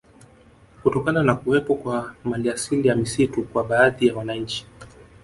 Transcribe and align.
Kutokana 0.83 1.23
na 1.23 1.35
kuwepo 1.35 1.75
kwa 1.75 2.15
maliasili 2.23 2.87
ya 2.87 2.95
misitu 2.95 3.43
kwa 3.43 3.63
baadhi 3.63 4.07
ya 4.07 4.15
wananchi 4.15 4.67